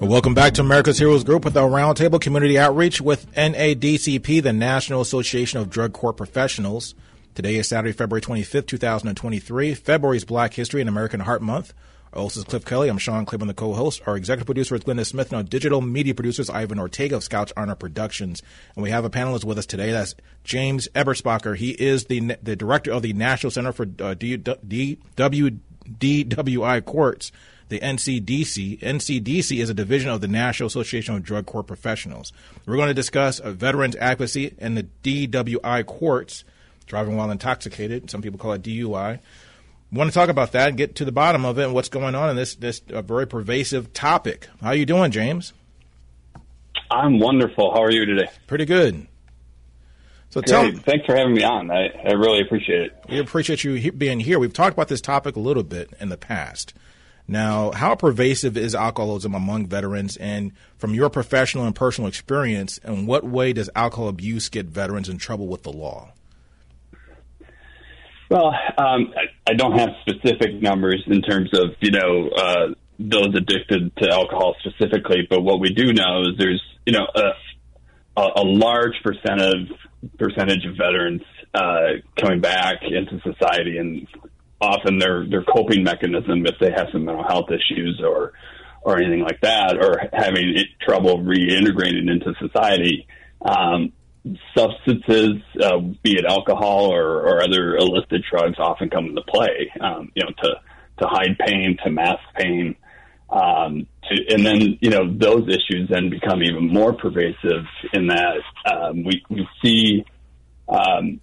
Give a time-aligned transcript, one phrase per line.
[0.00, 5.00] Welcome back to America's Heroes Group with our roundtable community outreach with NADCP, the National
[5.00, 6.94] Association of Drug Court Professionals.
[7.34, 9.74] Today is Saturday, February 25th, 2023.
[9.74, 11.72] February is Black History and American Heart Month.
[12.12, 12.88] Our host is Cliff Kelly.
[12.90, 14.02] I'm Sean Claiborne, the co-host.
[14.06, 17.24] Our executive producer is Glenda Smith, and our digital media producer is Ivan Ortega of
[17.24, 18.42] Scouts Honor Productions.
[18.74, 19.92] And we have a panelist with us today.
[19.92, 21.56] That's James Eberspacher.
[21.56, 24.96] He is the the director of the National Center for uh, DWI
[26.84, 27.32] Courts
[27.68, 28.80] the NCDC.
[28.80, 32.32] NCDC is a division of the National Association of Drug Court Professionals.
[32.64, 36.44] We're going to discuss veterans advocacy and the DWI courts,
[36.86, 38.10] driving while intoxicated.
[38.10, 39.18] Some people call it DUI.
[39.92, 41.88] We want to talk about that and get to the bottom of it and what's
[41.88, 44.48] going on in this this uh, very pervasive topic.
[44.60, 45.52] How are you doing, James?
[46.90, 47.72] I'm wonderful.
[47.72, 48.28] How are you today?
[48.46, 49.06] Pretty good.
[50.30, 51.70] So tell thanks for having me on.
[51.70, 53.04] I, I really appreciate it.
[53.08, 54.38] We appreciate you being here.
[54.38, 56.74] We've talked about this topic a little bit in the past.
[57.28, 60.16] Now, how pervasive is alcoholism among veterans?
[60.16, 65.08] And from your professional and personal experience, in what way does alcohol abuse get veterans
[65.08, 66.12] in trouble with the law?
[68.30, 72.66] Well, um, I, I don't have specific numbers in terms of, you know, uh,
[72.98, 78.20] those addicted to alcohol specifically, but what we do know is there's, you know, a,
[78.20, 79.70] a large percentage
[80.18, 81.22] percentage of veterans
[81.54, 84.06] uh, coming back into society and
[84.60, 88.32] often their their coping mechanism if they have some mental health issues or
[88.82, 93.06] or anything like that, or having trouble reintegrating into society.
[93.44, 93.92] Um,
[94.56, 99.72] substances, uh, be it alcohol or, or other illicit drugs, often come into play.
[99.80, 100.50] Um, you know, to
[100.98, 102.76] to hide pain, to mask pain,
[103.28, 108.38] um, to, and then you know those issues then become even more pervasive in that
[108.70, 110.04] um, we we see
[110.68, 111.20] um,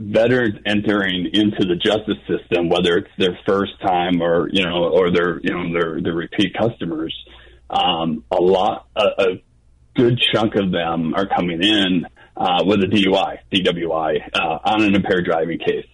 [0.00, 5.10] veterans entering into the justice system, whether it's their first time or you know or
[5.10, 7.14] their you know their their repeat customers,
[7.70, 9.26] um, a lot a, a
[9.96, 14.94] good chunk of them are coming in uh, with a DUI, DWI, uh, on an
[14.94, 15.88] impaired driving case,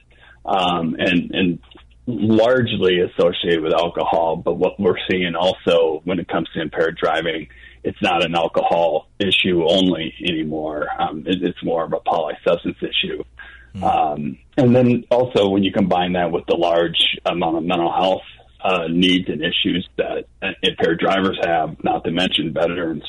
[0.45, 1.59] um, and and
[2.07, 4.37] largely associated with alcohol.
[4.37, 7.49] But what we're seeing also when it comes to impaired driving,
[7.83, 10.87] it's not an alcohol issue only anymore.
[10.99, 13.25] Um, it, it's more of a polysubstance issue.
[13.75, 13.83] Mm.
[13.83, 18.23] Um, and then also when you combine that with the large amount of mental health
[18.63, 20.27] uh, needs and issues that
[20.63, 23.05] impaired drivers have, not to mention veterans,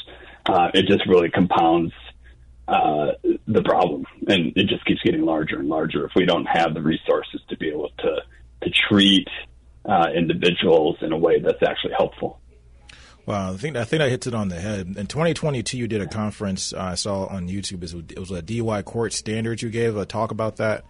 [0.48, 1.94] uh, it just really compounds
[2.68, 3.12] uh,
[3.48, 6.82] the problem, and it just keeps getting larger and larger if we don't have the
[6.82, 8.18] resources to be able to
[8.64, 9.28] to treat
[9.88, 12.40] uh, individuals in a way that's actually helpful.
[13.26, 14.96] Wow, I think I think I hit it on the head.
[14.98, 17.84] In 2022, you did a conference uh, I saw on YouTube.
[18.12, 19.64] It was a DUI court standards.
[19.64, 20.86] You gave a talk about that,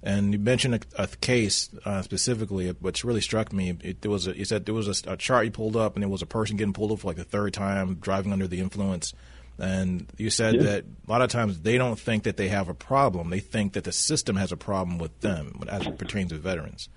[0.00, 2.68] and you mentioned a, a case uh, specifically.
[2.68, 3.76] Which really struck me.
[3.82, 6.04] It, there was a, you said there was a, a, chart you pulled up, and
[6.04, 8.60] there was a person getting pulled over for like the third time driving under the
[8.60, 9.12] influence.
[9.58, 10.62] And you said yeah.
[10.62, 13.72] that a lot of times they don't think that they have a problem; they think
[13.72, 16.88] that the system has a problem with them as it pertains to veterans.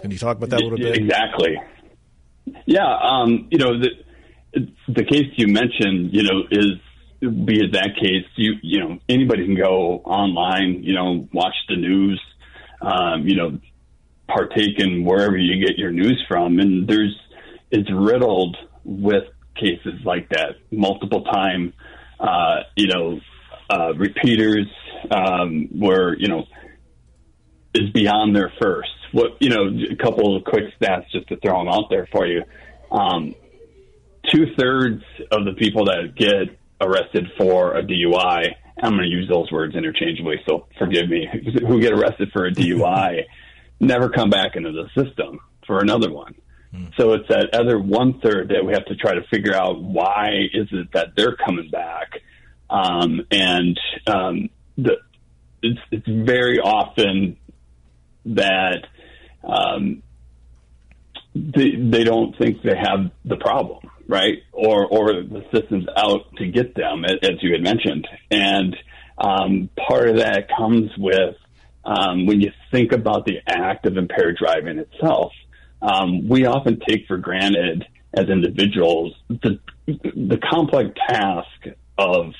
[0.00, 0.94] Can you talk about that a little bit?
[0.94, 1.58] Exactly.
[2.66, 6.78] Yeah, um, you know the the case you mentioned, you know, is
[7.20, 11.76] be it that case, you you know anybody can go online, you know, watch the
[11.76, 12.20] news,
[12.80, 13.58] um, you know,
[14.28, 17.16] partake in wherever you get your news from, and there's
[17.70, 19.24] it's riddled with
[19.56, 21.72] cases like that, multiple time,
[22.20, 23.20] uh, you know,
[23.68, 24.66] uh, repeaters
[25.10, 26.44] um, where you know
[27.74, 31.58] is beyond their first what you know, a couple of quick stats just to throw
[31.58, 32.42] them out there for you.
[32.90, 33.34] Um,
[34.32, 38.48] Two thirds of the people that get arrested for a DUI,
[38.82, 41.28] I'm going to use those words interchangeably, so forgive me,
[41.60, 43.22] who get arrested for a DUI,
[43.80, 46.34] never come back into the system for another one.
[46.72, 46.86] Hmm.
[46.98, 50.30] So it's that other one third that we have to try to figure out why
[50.52, 52.20] is it that they're coming back,
[52.68, 54.96] um, and um, the,
[55.62, 57.36] it's, it's very often
[58.24, 58.88] that
[59.46, 60.02] um,
[61.34, 64.42] they, they don't think they have the problem, right?
[64.52, 68.06] Or, or the system's out to get them, as you had mentioned.
[68.30, 68.76] And
[69.18, 71.36] um, part of that comes with
[71.84, 75.32] um, when you think about the act of impaired driving itself.
[75.82, 82.32] um, we often take for granted as individuals the the complex task of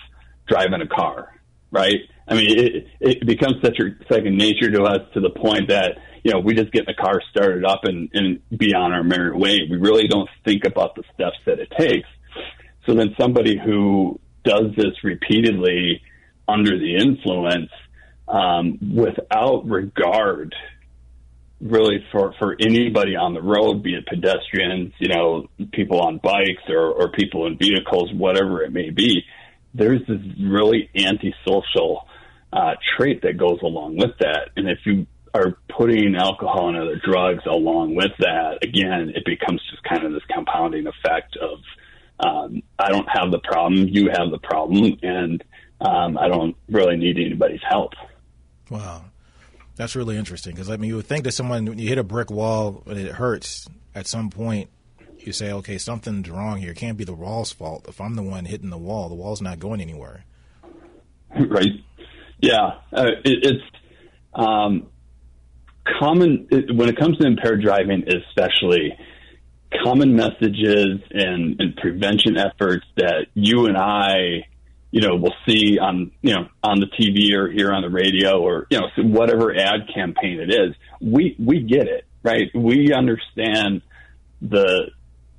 [0.48, 1.32] driving a car,
[1.70, 2.00] right?
[2.26, 5.98] I mean, it, it becomes such a second nature to us to the point that
[6.26, 9.30] you know we just get the car started up and, and be on our merry
[9.30, 9.60] way.
[9.70, 12.08] We really don't think about the steps that it takes.
[12.84, 16.02] So then somebody who does this repeatedly
[16.48, 17.70] under the influence
[18.26, 20.52] um, without regard
[21.60, 26.68] really for, for anybody on the road, be it pedestrians, you know, people on bikes
[26.68, 29.22] or, or people in vehicles, whatever it may be,
[29.74, 32.08] there's this really antisocial
[32.52, 34.50] uh, trait that goes along with that.
[34.56, 35.06] And if you
[35.36, 40.12] are putting alcohol and other drugs along with that, again, it becomes just kind of
[40.12, 41.58] this compounding effect of
[42.18, 45.44] um, I don't have the problem, you have the problem, and
[45.80, 47.92] um, I don't really need anybody's help.
[48.70, 49.04] Wow.
[49.76, 52.04] That's really interesting because I mean, you would think that someone when you hit a
[52.04, 54.70] brick wall and it hurts at some point,
[55.18, 56.70] you say, okay, something's wrong here.
[56.70, 57.84] It can't be the wall's fault.
[57.86, 60.24] If I'm the one hitting the wall, the wall's not going anywhere.
[61.38, 61.84] Right.
[62.40, 62.78] Yeah.
[62.90, 63.64] Uh, it, it's
[64.32, 64.86] um,
[65.98, 68.96] common when it comes to impaired driving, especially
[69.84, 74.46] common messages and, and prevention efforts that you and I
[74.96, 78.40] you know, we'll see on, you know, on the TV or here on the radio
[78.40, 80.74] or, you know, whatever ad campaign it is.
[81.02, 82.48] We, we get it, right?
[82.54, 83.82] We understand
[84.40, 84.90] the,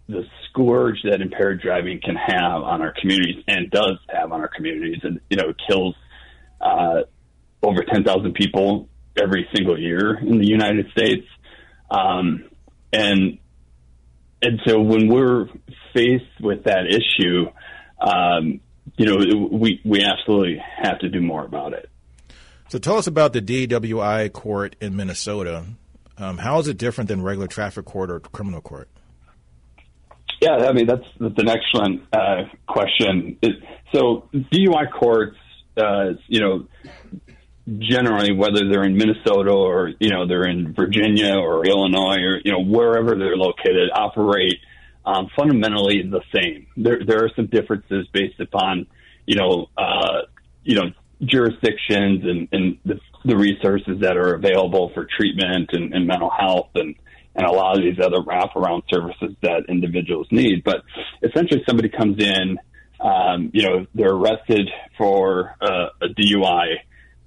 [0.07, 4.47] the scourge that impaired driving can have on our communities and does have on our
[4.47, 4.99] communities.
[5.01, 5.95] And, you know, kills,
[6.61, 7.03] uh,
[7.63, 8.89] over 10,000 people
[9.21, 11.27] every single year in the United States.
[11.89, 12.49] Um,
[12.93, 13.39] and,
[14.41, 15.47] and so when we're
[15.93, 17.47] faced with that issue,
[17.99, 18.59] um,
[18.95, 21.89] you know, we we absolutely have to do more about it.
[22.69, 25.65] So tell us about the DWI court in Minnesota.
[26.17, 28.89] Um, how is it different than regular traffic court or criminal court?
[30.41, 33.37] Yeah, I mean that's that's an excellent uh, question.
[33.41, 33.55] It,
[33.93, 35.37] so DUI courts,
[35.77, 36.67] uh, you know,
[37.79, 42.51] generally whether they're in Minnesota or you know they're in Virginia or Illinois or you
[42.51, 44.59] know wherever they're located, operate
[45.07, 46.67] um, fundamentally the same.
[46.75, 48.87] There, there are some differences based upon,
[49.25, 50.23] you know, uh,
[50.63, 50.91] you know,
[51.23, 56.71] jurisdictions and, and the, the resources that are available for treatment and, and mental health
[56.75, 56.95] and,
[57.35, 60.63] and a lot of these other wraparound services that individuals need.
[60.65, 60.83] But
[61.23, 62.59] essentially, somebody comes in,
[62.99, 66.79] um, you know, they're arrested for uh, a DUI.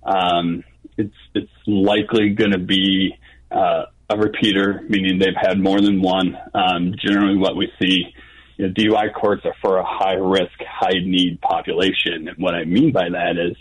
[0.02, 0.64] Um,
[0.96, 3.14] it's it's likely going to be
[3.50, 6.36] uh, a repeater, meaning they've had more than one.
[6.54, 8.04] Um, generally, what we see,
[8.56, 12.28] you know, DUI courts are for a high risk, high need population.
[12.28, 13.56] And what I mean by that is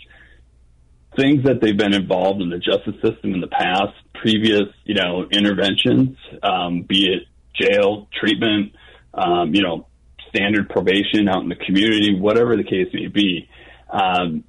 [1.16, 5.26] things that they've been involved in the justice system in the past, previous, you know,
[5.30, 8.72] interventions, um, be it jail, treatment,
[9.14, 9.86] um, you know,
[10.28, 13.48] standard probation out in the community, whatever the case may be,
[13.90, 14.44] um,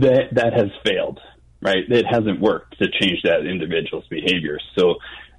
[0.00, 1.20] that that has failed
[1.60, 1.84] right?
[1.88, 4.58] It hasn't worked to change that individual's behavior.
[4.78, 4.96] So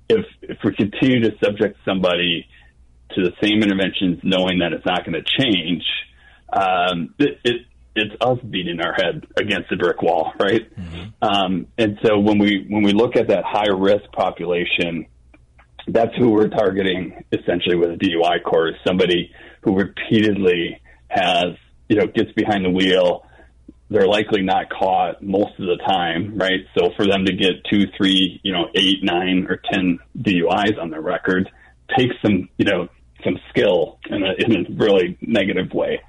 [0.08, 2.48] if if we continue to subject somebody
[3.12, 5.84] to the same interventions, knowing that it's not going to change,
[6.52, 7.62] um, it, it
[7.96, 10.74] it's us beating our head against a brick wall, right?
[10.76, 11.10] Mm-hmm.
[11.22, 15.08] Um, and so when we when we look at that high risk population,
[15.88, 19.32] that's who we're targeting essentially with a DUI court, somebody
[19.62, 21.56] who repeatedly has
[21.88, 23.24] you know gets behind the wheel
[23.90, 26.66] they're likely not caught most of the time, right?
[26.78, 30.92] So for them to get two, three, you know, eight, nine, or ten DUIs on
[30.92, 31.50] their record
[31.98, 32.88] takes some, you know,
[33.24, 36.02] some skill in a, in a really negative way.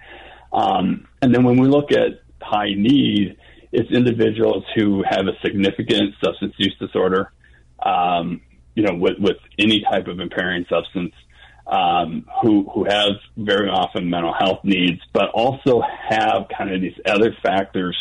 [0.52, 3.36] Um, and then when we look at high need,
[3.72, 7.32] it's individuals who have a significant substance use disorder,
[7.84, 8.42] um,
[8.74, 11.14] you know, with, with any type of impairing substance
[11.70, 16.98] um, who who have very often mental health needs, but also have kind of these
[17.06, 17.96] other factors,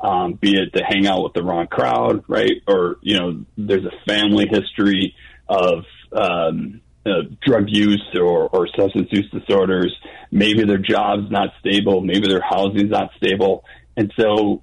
[0.00, 3.84] um, be it to hang out with the wrong crowd, right, or you know, there's
[3.84, 5.16] a family history
[5.48, 9.92] of um, uh, drug use or, or substance use disorders.
[10.30, 12.02] Maybe their job's not stable.
[12.02, 13.64] Maybe their housing's not stable,
[13.96, 14.62] and so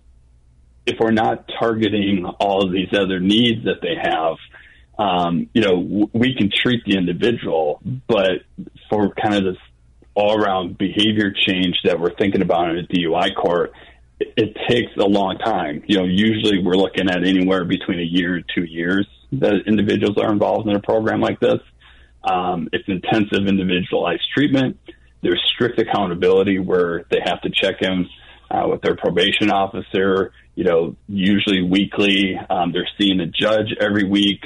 [0.86, 4.38] if we're not targeting all of these other needs that they have
[5.00, 8.44] um, you know, w- we can treat the individual, but
[8.90, 9.62] for kind of this
[10.14, 13.72] all around behavior change that we're thinking about in a DUI court,
[14.20, 15.84] it, it takes a long time.
[15.88, 20.18] You know, usually we're looking at anywhere between a year and two years that individuals
[20.18, 21.60] are involved in a program like this.
[22.22, 24.78] Um, it's intensive individualized treatment.
[25.22, 28.10] There's strict accountability where they have to check in
[28.52, 32.38] uh, with their probation officer, you know, usually weekly.
[32.50, 34.44] Um, they're seeing a judge every week.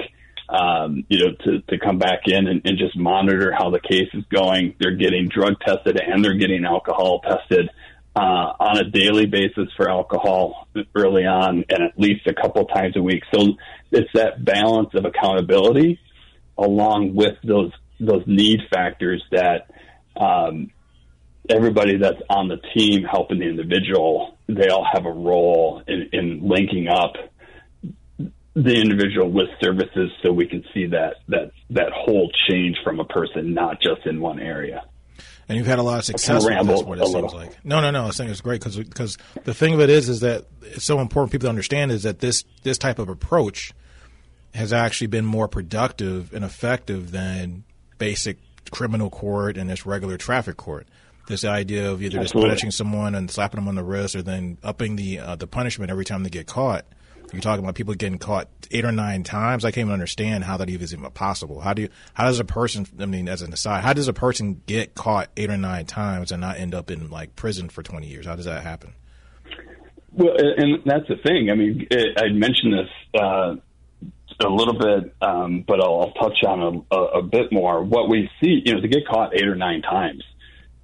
[0.50, 4.10] Um, you know, to, to come back in and, and just monitor how the case
[4.14, 4.76] is going.
[4.80, 7.70] They're getting drug tested and they're getting alcohol tested
[8.16, 12.96] uh, on a daily basis for alcohol early on and at least a couple times
[12.96, 13.24] a week.
[13.34, 13.54] So
[13.92, 16.00] it's that balance of accountability
[16.58, 19.72] along with those those need factors that
[20.20, 20.72] um,
[21.50, 26.48] everybody that's on the team helping the individual, they all have a role in, in
[26.48, 27.14] linking up
[28.56, 33.06] the individual with services so we can see that that that whole change from a
[33.06, 34.84] person, not just in one area.
[35.50, 37.38] And you've had a lot of success with this, what it seems little.
[37.38, 37.66] like.
[37.66, 38.06] No, no, no.
[38.06, 41.00] I think it's great because because the thing of it is is that it's so
[41.00, 43.74] important for people to understand is that this this type of approach
[44.54, 47.64] has actually been more productive and effective than
[47.98, 48.38] basic
[48.70, 50.88] criminal court and this regular traffic court.
[51.28, 52.50] This idea of either Absolutely.
[52.50, 55.48] just punishing someone and slapping them on the wrist, or then upping the uh, the
[55.48, 56.86] punishment every time they get caught
[57.34, 59.66] you're talking about people getting caught eight or nine times.
[59.66, 61.60] I can't even understand how that even is even possible.
[61.60, 61.90] How do you?
[62.14, 62.88] How does a person?
[63.00, 66.32] I mean, as an aside, how does a person get caught eight or nine times
[66.32, 68.26] and not end up in like prison for 20 years?
[68.28, 68.94] How does that happen?
[70.12, 71.50] Well, and that's the thing.
[71.50, 73.56] I mean, I mentioned this uh,
[74.40, 77.84] a little bit, um, but I'll, I'll, touch on a, a, a, bit more.
[77.84, 80.24] What we see, you know, to get caught eight or nine times,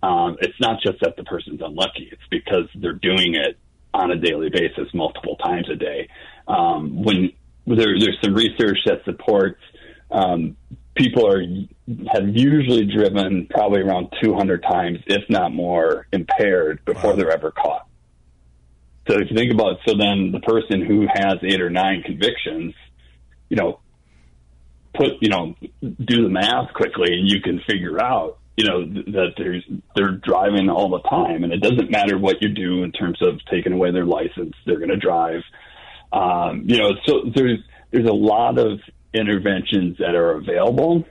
[0.02, 3.58] um, it's not just that the person's unlucky; it's because they're doing it
[3.94, 6.08] on a daily basis, multiple times a day.
[6.50, 7.32] Um, when
[7.66, 9.62] there, there's some research that supports
[10.12, 10.58] um,
[10.96, 11.42] people are
[12.14, 17.16] have usually driven probably around 200 times, if not more, impaired before wow.
[17.16, 17.88] they're ever caught.
[19.08, 22.04] So if you think about it, so then the person who has eight or nine
[22.04, 22.76] convictions,
[23.50, 23.80] you know,
[24.94, 29.34] put you know, do the math quickly, and you can figure out you know that
[29.38, 29.64] there's
[29.96, 33.40] they're driving all the time, and it doesn't matter what you do in terms of
[33.50, 35.42] taking away their license, they're going to drive.
[36.12, 37.60] Um, you know, so there's
[37.92, 38.80] there's a lot of
[39.14, 41.06] interventions that are available,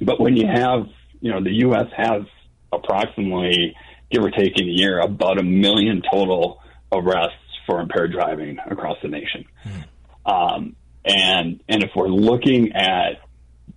[0.00, 0.86] but when you have,
[1.20, 1.86] you know, the U.S.
[1.96, 2.22] has
[2.72, 3.74] approximately,
[4.10, 6.60] give or take in a year, about a million total
[6.92, 9.44] arrests for impaired driving across the nation.
[9.64, 9.84] Mm.
[10.30, 13.22] Um, and and if we're looking at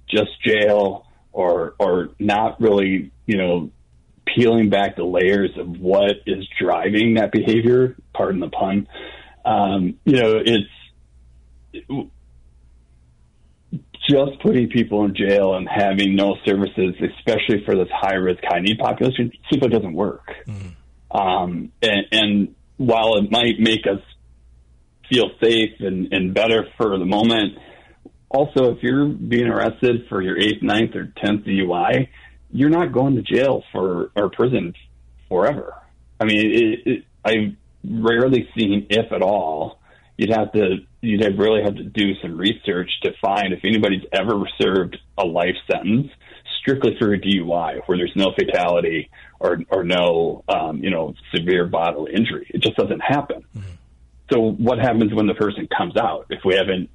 [0.09, 3.71] just jail or or not really, you know,
[4.25, 8.87] peeling back the layers of what is driving that behavior, pardon the pun,
[9.45, 12.09] um, you know, it's
[14.09, 18.59] just putting people in jail and having no services, especially for this high risk, high
[18.59, 20.27] need population, simply doesn't work.
[20.47, 21.17] Mm-hmm.
[21.17, 24.01] Um, and, and while it might make us
[25.09, 27.57] feel safe and, and better for the moment,
[28.33, 32.07] also, if you're being arrested for your eighth, ninth, or tenth DUI,
[32.51, 34.73] you're not going to jail for or prison
[35.27, 35.75] forever.
[36.19, 39.79] I mean, it, it, I rarely seen, if at all.
[40.17, 44.05] You'd have to you'd have really have to do some research to find if anybody's
[44.11, 46.09] ever served a life sentence
[46.61, 49.09] strictly for a DUI where there's no fatality
[49.39, 52.45] or or no um, you know severe bodily injury.
[52.49, 53.43] It just doesn't happen.
[53.57, 53.71] Mm-hmm.
[54.31, 56.89] So what happens when the person comes out if we haven't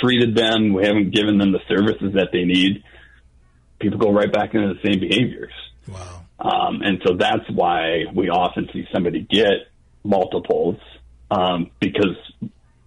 [0.00, 2.82] treated them, we haven't given them the services that they need?
[3.78, 5.52] People go right back into the same behaviors.
[5.88, 6.24] Wow.
[6.38, 9.68] Um, and so that's why we often see somebody get
[10.06, 10.76] multiples
[11.30, 12.16] um, because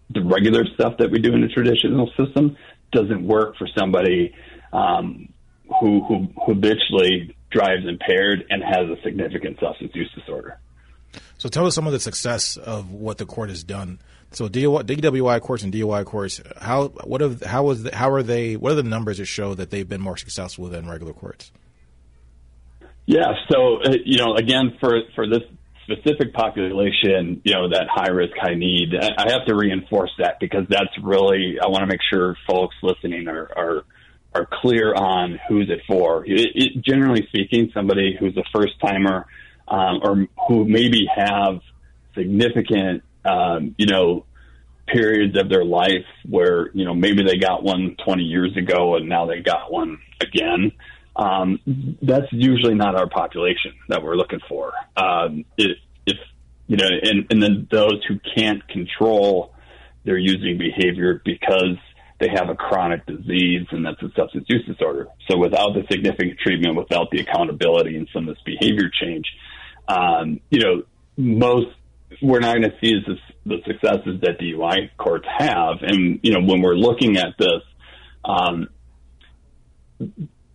[0.10, 2.58] the regular stuff that we do in the traditional system
[2.92, 4.34] doesn't work for somebody
[4.74, 5.32] um,
[5.80, 10.60] who, who habitually drives impaired and has a significant substance use disorder.
[11.38, 14.00] So tell us some of the success of what the court has done.
[14.32, 18.58] So DWI courts and DUI courts, how what have, how is the, how are they?
[18.58, 21.52] What are the numbers that show that they've been more successful than regular courts?
[23.08, 25.42] Yeah, so uh, you know, again, for for this
[25.89, 30.65] specific population, you know, that high risk, high need, I have to reinforce that because
[30.69, 33.84] that's really, I want to make sure folks listening are, are,
[34.36, 36.25] are clear on who's it for.
[36.25, 39.25] It, it, generally speaking, somebody who's a first timer,
[39.67, 41.62] um, or who maybe have
[42.15, 44.25] significant, um, you know,
[44.88, 49.08] periods of their life where, you know, maybe they got one 20 years ago and
[49.08, 50.72] now they got one again
[51.20, 51.60] um,
[52.02, 54.72] that's usually not our population that we're looking for.
[54.96, 56.18] Um, if, if
[56.68, 59.54] you know, and, and then those who can't control
[60.06, 61.78] their using behavior because
[62.20, 65.08] they have a chronic disease and that's a substance use disorder.
[65.30, 69.26] So without the significant treatment, without the accountability and some of this behavior change,
[69.90, 70.84] um, you know,
[71.18, 71.68] most
[72.22, 75.78] we're not going to see this, the successes that DUI courts have.
[75.82, 77.62] And you know, when we're looking at this,
[78.24, 78.70] um,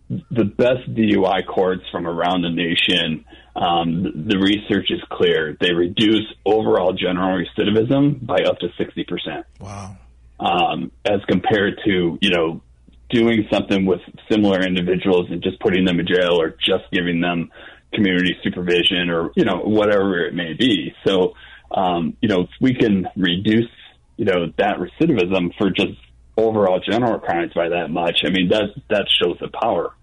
[0.09, 5.57] the best DUI courts from around the nation, um, the research is clear.
[5.59, 9.43] They reduce overall general recidivism by up to 60%.
[9.59, 9.97] Wow.
[10.39, 12.61] um, as compared to you know
[13.09, 17.51] doing something with similar individuals and just putting them in jail or just giving them
[17.93, 20.93] community supervision or you know whatever it may be.
[21.05, 21.33] So
[21.71, 23.69] um, you know if we can reduce
[24.17, 25.97] you know that recidivism for just
[26.37, 29.93] overall general crimes by that much, I mean that that shows the power.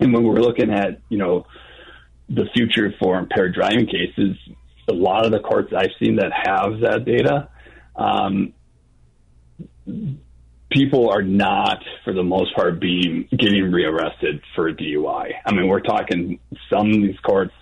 [0.00, 1.46] And when we're looking at you know
[2.28, 4.36] the future for impaired driving cases,
[4.88, 7.48] a lot of the courts I've seen that have that data.
[7.94, 8.54] Um,
[10.70, 15.32] people are not, for the most part, being getting rearrested for DUI.
[15.44, 16.38] I mean, we're talking
[16.70, 17.52] some of these courts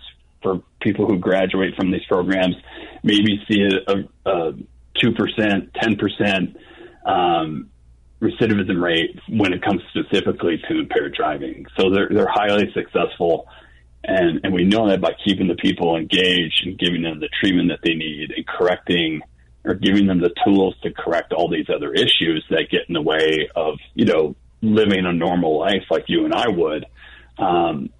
[0.42, 2.54] for people who graduate from these programs
[3.02, 4.52] maybe see a
[5.00, 6.56] two percent, ten percent
[7.04, 7.70] um,
[8.20, 11.66] recidivism rate when it comes specifically to impaired driving.
[11.78, 13.48] So they're they're highly successful.
[14.02, 17.68] And, and we know that by keeping the people engaged and giving them the treatment
[17.68, 19.20] that they need and correcting
[19.62, 23.02] or giving them the tools to correct all these other issues that get in the
[23.02, 26.86] way of, you know, living a normal life like you and I would,
[27.38, 27.90] um,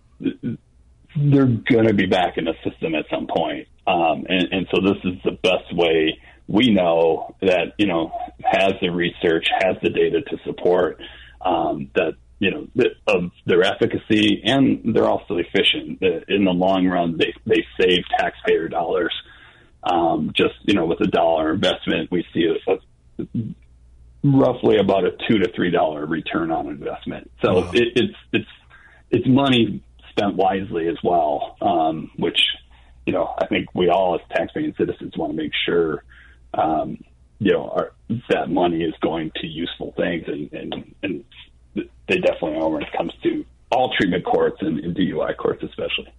[1.16, 3.68] they're going to be back in the system at some point.
[3.86, 6.18] Um, and, and so this is the best way
[6.50, 8.12] we know that, you know,
[8.44, 11.00] has the research, has the data to support
[11.40, 12.66] um, that, you know,
[13.06, 16.02] of their efficacy and they're also efficient.
[16.28, 19.12] In the long run, they, they save taxpayer dollars
[19.82, 23.26] um, just you know, with a dollar investment, we see a, a,
[24.22, 27.30] roughly about a two to three dollar return on investment.
[27.42, 27.70] So wow.
[27.72, 28.50] it, it's it's
[29.10, 32.38] it's money spent wisely as well, um, which
[33.06, 36.04] you know I think we all as taxpaying citizens want to make sure
[36.54, 37.02] um,
[37.38, 37.88] you know
[38.28, 41.24] that money is going to useful things, and and, and
[41.74, 46.12] they definitely are when it comes to all treatment courts and, and DUI courts especially.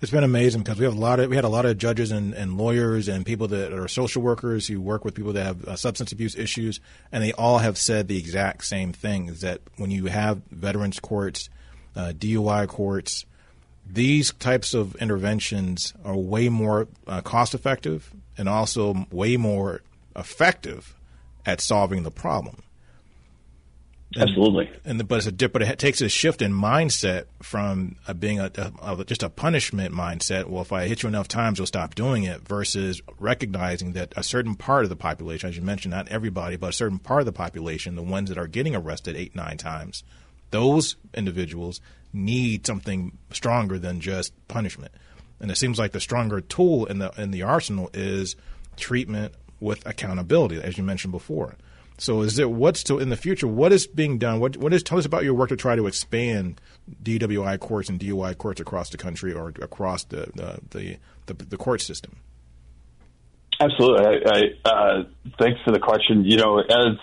[0.00, 2.10] It's been amazing because we have a lot of we had a lot of judges
[2.10, 5.64] and, and lawyers and people that are social workers who work with people that have
[5.64, 6.80] uh, substance abuse issues,
[7.12, 11.00] and they all have said the exact same thing: is that when you have veterans
[11.00, 11.50] courts,
[11.96, 13.26] uh, DUI courts,
[13.90, 19.82] these types of interventions are way more uh, cost effective and also way more
[20.16, 20.94] effective
[21.44, 22.62] at solving the problem.
[24.14, 24.70] And, Absolutely.
[24.86, 28.14] And the, but it's a but it takes a shift in mindset from uh, a,
[28.14, 28.50] being a,
[28.82, 30.46] a, just a punishment mindset.
[30.46, 32.40] Well, if I hit you enough times, you'll stop doing it.
[32.48, 36.70] Versus recognizing that a certain part of the population, as you mentioned, not everybody, but
[36.70, 40.04] a certain part of the population, the ones that are getting arrested eight nine times,
[40.52, 44.92] those individuals need something stronger than just punishment.
[45.40, 48.36] And it seems like the stronger tool in the in the arsenal is
[48.76, 51.56] treatment with accountability, as you mentioned before.
[51.98, 53.48] So is there what's to in the future?
[53.48, 54.38] What is being done?
[54.38, 56.60] What what is tell us about your work to try to expand
[57.02, 60.96] DWI courts and DUI courts across the country or across the the the,
[61.26, 62.16] the, the court system?
[63.60, 64.06] Absolutely.
[64.06, 65.02] I, I, uh,
[65.40, 66.24] thanks for the question.
[66.24, 66.96] You know, as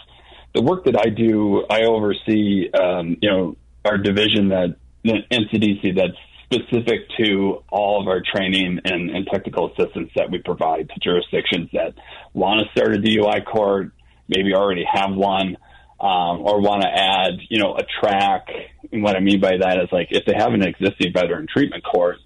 [0.53, 6.17] the work that I do, I oversee um, you know our division that NCDC that's
[6.45, 11.69] specific to all of our training and, and technical assistance that we provide to jurisdictions
[11.73, 11.93] that
[12.33, 13.91] want to start a DUI court
[14.27, 15.57] maybe already have one
[15.99, 18.47] um, or want to add, you know, a track.
[18.91, 21.83] And what I mean by that is like if they have an existing veteran treatment
[21.83, 22.19] course,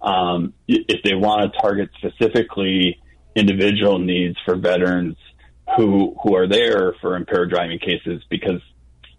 [0.00, 3.00] um, if they want to target specifically
[3.34, 5.16] individual needs for veterans
[5.76, 8.60] who who are there for impaired driving cases because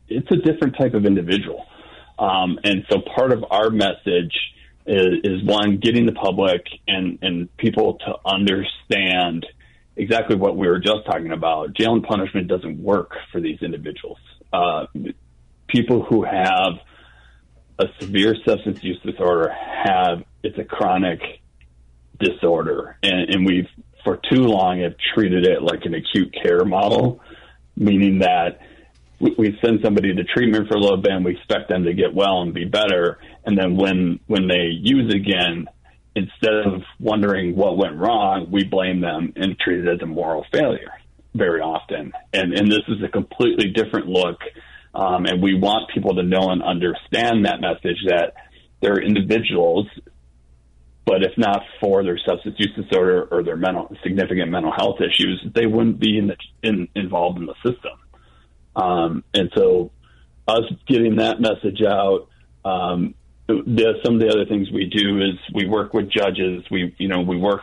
[0.07, 1.65] it's a different type of individual.
[2.19, 4.33] Um, and so part of our message
[4.85, 9.45] is, is one, getting the public and, and people to understand
[9.95, 11.73] exactly what we were just talking about.
[11.73, 14.19] Jail and punishment doesn't work for these individuals.
[14.53, 14.85] Uh,
[15.67, 16.73] people who have
[17.79, 21.19] a severe substance use disorder have it's a chronic
[22.19, 23.67] disorder, and, and we've
[24.03, 27.21] for too long have treated it like an acute care model,
[27.75, 28.59] meaning that
[29.19, 31.93] we, we send somebody to treatment for a little bit and we expect them to
[31.93, 35.67] get well and be better, and then when when they use again
[36.15, 40.43] instead of wondering what went wrong, we blame them and treat it as a moral
[40.51, 40.91] failure
[41.35, 42.11] very often.
[42.33, 44.39] And, and this is a completely different look.
[44.95, 48.33] Um, and we want people to know and understand that message that
[48.81, 49.87] they're individuals,
[51.05, 55.45] but if not for their substance use disorder or their mental significant mental health issues,
[55.53, 57.91] they wouldn't be in the, in, involved in the system.
[58.77, 59.91] Um, and so,
[60.47, 62.29] us getting that message out,
[62.63, 63.15] um,
[63.47, 66.63] some of the other things we do is we work with judges.
[66.69, 67.61] We, you know, we work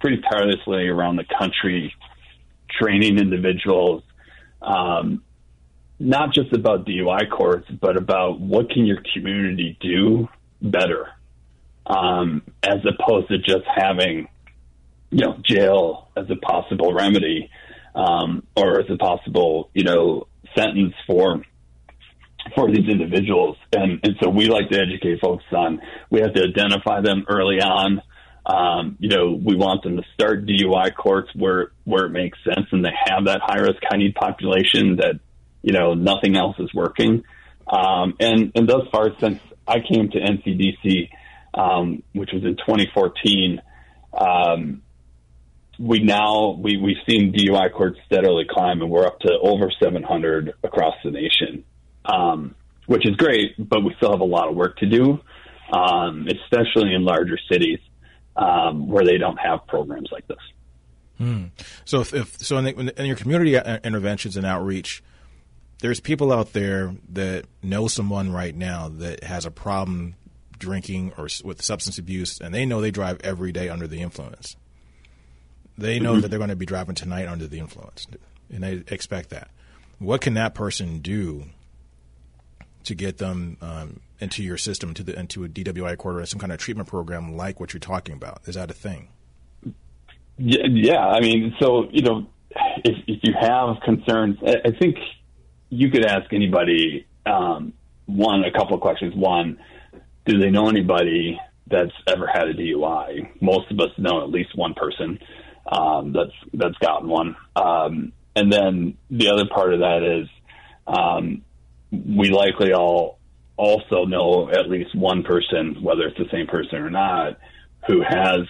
[0.00, 1.94] pretty tirelessly around the country,
[2.70, 4.02] training individuals,
[4.60, 5.22] um,
[5.98, 10.28] not just about DUI courts, but about what can your community do
[10.60, 11.08] better,
[11.86, 14.28] um, as opposed to just having,
[15.10, 17.48] you know, jail as a possible remedy.
[17.94, 21.42] um, or as a possible, you know, sentence for
[22.54, 23.56] for these individuals.
[23.72, 27.60] And and so we like to educate folks on we have to identify them early
[27.60, 28.02] on.
[28.44, 32.66] Um, you know, we want them to start DUI courts where where it makes sense
[32.72, 35.20] and they have that high risk high need population that
[35.62, 37.22] you know nothing else is working.
[37.66, 41.10] Um, and and thus far since I came to NCDC,
[41.54, 43.60] um, which was in 2014.
[45.78, 50.54] We now we we've seen DUI courts steadily climb, and we're up to over 700
[50.62, 51.64] across the nation,
[52.04, 52.54] um,
[52.86, 53.54] which is great.
[53.58, 55.20] But we still have a lot of work to do,
[55.72, 57.78] um, especially in larger cities
[58.36, 60.38] um, where they don't have programs like this.
[61.18, 61.44] Hmm.
[61.84, 65.02] So, if, if so, in, the, in, your community interventions and outreach,
[65.80, 70.14] there's people out there that know someone right now that has a problem
[70.58, 74.56] drinking or with substance abuse, and they know they drive every day under the influence.
[75.82, 76.20] They know mm-hmm.
[76.20, 78.06] that they're going to be driving tonight under the influence,
[78.52, 79.50] and they expect that.
[79.98, 81.46] What can that person do
[82.84, 86.52] to get them um, into your system, to the into a DWI or some kind
[86.52, 88.42] of treatment program like what you're talking about?
[88.46, 89.08] Is that a thing?
[90.38, 91.04] Yeah, yeah.
[91.04, 92.28] I mean, so you know,
[92.84, 94.98] if, if you have concerns, I, I think
[95.68, 97.72] you could ask anybody um,
[98.06, 99.16] one, a couple of questions.
[99.16, 99.58] One,
[100.26, 103.42] do they know anybody that's ever had a DUI?
[103.42, 105.18] Most of us know at least one person
[105.70, 107.36] um, that's that's gotten one.
[107.56, 110.28] Um, and then the other part of that is
[110.86, 111.42] um,
[111.90, 113.18] we likely all
[113.56, 117.38] also know at least one person, whether it's the same person or not,
[117.86, 118.46] who has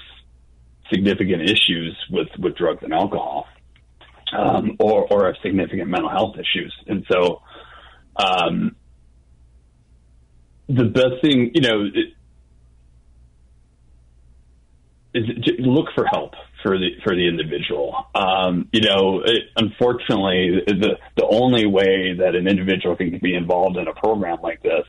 [0.92, 3.46] significant issues with, with drugs and alcohol,
[4.37, 6.75] um, or or have significant mental health issues.
[6.87, 7.42] And so,
[8.16, 8.77] um,
[10.68, 11.87] the best thing, you know,
[15.14, 15.25] is
[15.59, 18.07] look for help for the for the individual.
[18.14, 23.77] Um, you know, it, unfortunately, the the only way that an individual can be involved
[23.77, 24.85] in a program like this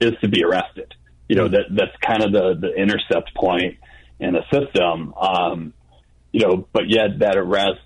[0.00, 0.94] is to be arrested.
[1.28, 3.78] You know, that that's kind of the the intercept point
[4.18, 5.14] in a system.
[5.14, 5.74] Um,
[6.32, 7.80] you know, but yet that arrest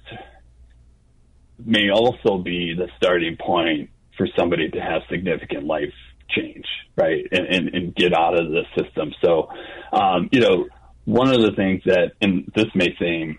[1.64, 5.92] may also be the starting point for somebody to have significant life
[6.28, 9.12] change, right, and, and, and get out of the system.
[9.22, 9.50] So,
[9.92, 10.66] um, you know
[11.04, 13.38] one of the things that, and this may seem,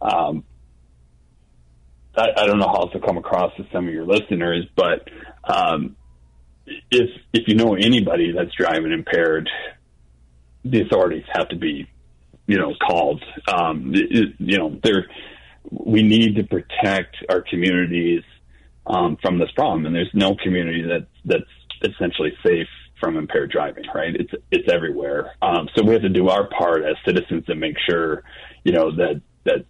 [0.00, 0.44] um,
[2.16, 5.08] I, I, don't know how to come across to some of your listeners, but
[5.44, 5.96] um,
[6.66, 9.48] if if you know anybody that's driving impaired,
[10.64, 11.88] the authorities have to be,
[12.46, 13.22] you know, called.
[13.48, 15.06] Um, it, you know, there
[15.70, 18.22] we need to protect our communities
[18.86, 22.68] um, from this problem, and there's no community that that's essentially safe
[23.02, 24.14] from impaired driving, right?
[24.14, 25.32] It's it's everywhere.
[25.42, 28.22] Um, so we have to do our part as citizens to make sure,
[28.62, 29.64] you know, that that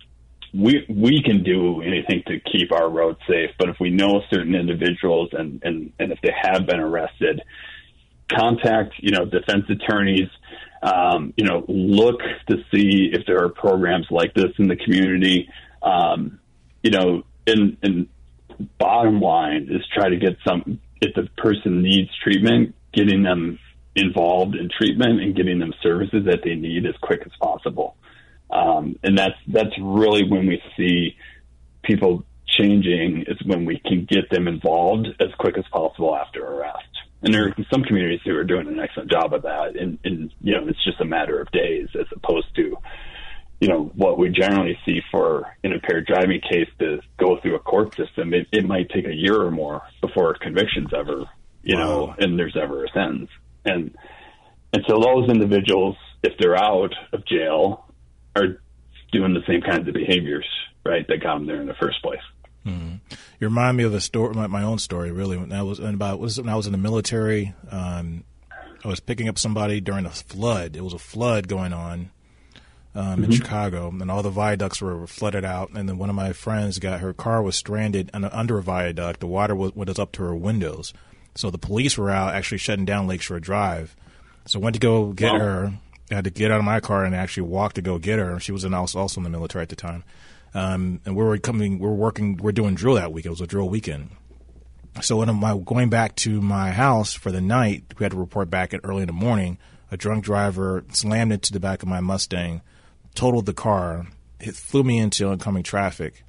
[0.52, 3.50] we we can do anything to keep our roads safe.
[3.58, 7.40] But if we know certain individuals and and and if they have been arrested,
[8.30, 10.28] contact you know defense attorneys.
[10.82, 12.18] Um, you know, look
[12.50, 15.48] to see if there are programs like this in the community.
[15.80, 16.40] Um,
[16.82, 18.08] you know, and and
[18.78, 23.58] bottom line is try to get some if the person needs treatment, getting them
[23.94, 27.96] involved in treatment and getting them services that they need as quick as possible.
[28.50, 31.16] Um, and that's that's really when we see
[31.82, 36.84] people changing is when we can get them involved as quick as possible after arrest.
[37.22, 39.76] And there are some communities who are doing an excellent job of that.
[39.76, 42.76] And, and you know, it's just a matter of days as opposed to,
[43.60, 47.60] you know, what we generally see for an impaired driving case to go through a
[47.60, 48.34] court system.
[48.34, 51.24] It, it might take a year or more before a convictions ever
[51.62, 51.84] you wow.
[51.84, 53.30] know, and there's ever a sentence.
[53.64, 53.96] And
[54.72, 57.84] and so those individuals, if they're out of jail,
[58.34, 58.62] are
[59.12, 60.46] doing the same kinds of behaviors,
[60.84, 62.20] right, that got them there in the first place.
[62.66, 62.96] Mm-hmm.
[63.40, 65.36] You remind me of a story, my, my, own story, really.
[65.36, 68.24] When I was about was when I was in the military, um,
[68.84, 70.76] I was picking up somebody during a flood.
[70.76, 72.10] It was a flood going on
[72.94, 73.24] um, mm-hmm.
[73.24, 75.70] in Chicago, and all the viaducts were flooded out.
[75.74, 79.20] And then one of my friends got her car was stranded under a viaduct.
[79.20, 80.94] The water was, was up to her windows.
[81.34, 83.96] So the police were out actually shutting down Lakeshore Drive.
[84.46, 85.38] So I went to go get wow.
[85.38, 85.72] her.
[86.10, 88.38] I had to get out of my car and actually walk to go get her.
[88.38, 90.04] She was in also, also in the military at the time.
[90.54, 93.24] Um, and we were coming, we are working, we are doing drill that week.
[93.24, 94.10] It was a drill weekend.
[95.00, 98.50] So when I'm going back to my house for the night, we had to report
[98.50, 99.56] back at early in the morning.
[99.90, 102.60] A drunk driver slammed into the back of my Mustang,
[103.14, 104.06] totaled the car,
[104.42, 106.24] it flew me into oncoming traffic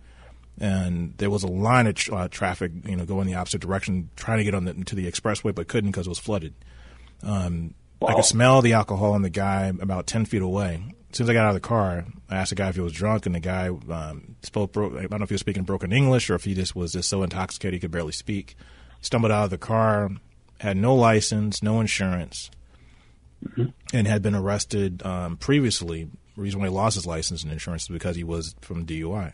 [0.59, 4.37] and there was a line of uh, traffic, you know, going the opposite direction, trying
[4.37, 6.53] to get on the, to the expressway, but couldn't because it was flooded.
[7.23, 8.09] Um, wow.
[8.09, 10.83] I could smell the alcohol in the guy about ten feet away.
[11.11, 12.81] As soon as I got out of the car, I asked the guy if he
[12.81, 14.73] was drunk, and the guy um, spoke.
[14.73, 16.93] Bro- I don't know if he was speaking broken English or if he just was
[16.93, 18.55] just so intoxicated he could barely speak.
[19.01, 20.09] Stumbled out of the car,
[20.59, 22.49] had no license, no insurance,
[23.45, 23.65] mm-hmm.
[23.93, 26.09] and had been arrested um, previously.
[26.35, 29.33] The reason why he lost his license and insurance is because he was from DUI.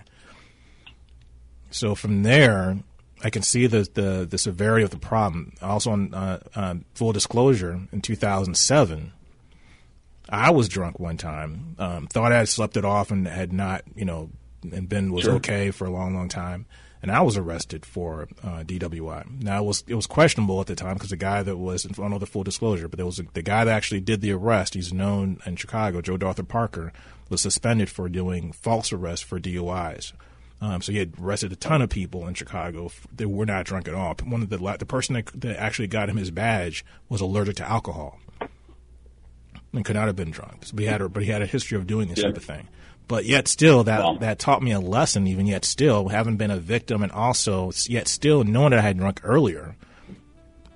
[1.72, 2.80] So from there,
[3.24, 5.54] I can see the, the, the severity of the problem.
[5.62, 9.12] Also, on uh, uh, full disclosure, in 2007,
[10.30, 11.76] I was drunk one time.
[11.80, 14.30] Um, thought I had slept it off and had not, you know,
[14.72, 15.36] and Ben was sure.
[15.36, 16.66] okay for a long, long time.
[17.02, 19.42] And I was arrested for uh, DWI.
[19.42, 21.90] Now it was it was questionable at the time because the guy that was I
[21.94, 24.34] don't know the full disclosure, but there was a, the guy that actually did the
[24.34, 24.74] arrest.
[24.74, 26.02] He's known in Chicago.
[26.02, 26.92] Joe Darthur Parker
[27.30, 30.12] was suspended for doing false arrests for DUIs.
[30.62, 33.88] Um, so he had arrested a ton of people in Chicago that were not drunk
[33.88, 34.14] at all.
[34.26, 37.70] One of the the person that, that actually got him his badge was allergic to
[37.70, 38.20] alcohol
[39.74, 40.66] and could not have been drunk.
[40.74, 42.26] But he had a, but he had a history of doing this yeah.
[42.26, 42.68] type of thing.
[43.08, 44.18] But yet still, that wow.
[44.20, 45.28] that taught me a lesson.
[45.28, 48.98] Even yet still, having been a victim and also yet still knowing that I had
[48.98, 49.76] drunk earlier,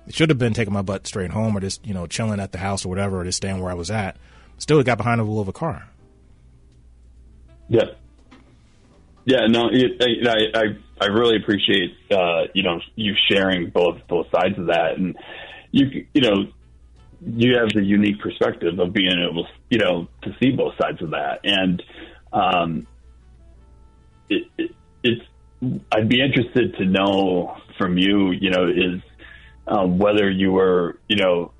[0.06, 2.52] it should have been taking my butt straight home or just you know chilling at
[2.52, 4.16] the house or whatever, or just staying where I was at.
[4.58, 5.88] Still, got behind the wheel of a car.
[7.68, 7.92] Yeah.
[9.24, 10.64] Yeah, no, it, I, I
[11.00, 15.16] I really appreciate uh, you know you sharing both both sides of that, and
[15.70, 16.46] you you know
[17.26, 21.10] you have the unique perspective of being able you know to see both sides of
[21.10, 21.82] that, and
[22.32, 22.86] um,
[24.28, 24.70] it, it,
[25.02, 25.22] it's
[25.90, 29.00] I'd be interested to know from you, you know, is
[29.66, 31.52] um, whether you were you know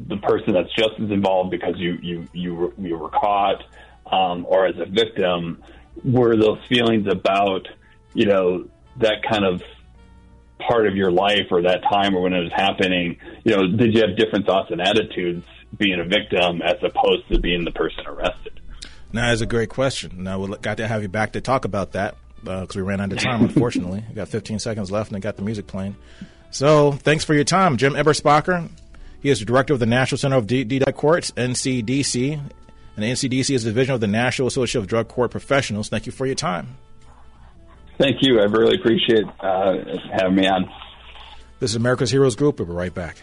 [0.00, 3.62] the person that's just as involved because you you you were, you were caught,
[4.10, 5.62] um, or as a victim
[6.04, 7.68] were those feelings about,
[8.14, 9.62] you know, that kind of
[10.58, 13.94] part of your life or that time or when it was happening, you know, did
[13.94, 18.06] you have different thoughts and attitudes being a victim as opposed to being the person
[18.06, 18.60] arrested?
[19.12, 20.22] Now, that's a great question.
[20.24, 23.00] Now, we got to have you back to talk about that because uh, we ran
[23.00, 24.04] out of time, unfortunately.
[24.08, 25.96] we got 15 seconds left and I got the music playing.
[26.50, 28.68] So, thanks for your time, Jim Eberspacher.
[29.20, 32.40] He is the director of the National Center of D- DUI Courts, NCDC,
[32.98, 35.88] and the NCDC is a division of the National Association of Drug Court Professionals.
[35.88, 36.76] Thank you for your time.
[37.96, 38.40] Thank you.
[38.40, 39.74] I really appreciate uh,
[40.12, 40.68] having me on.
[41.60, 42.58] This is America's Heroes Group.
[42.58, 43.22] We'll be right back.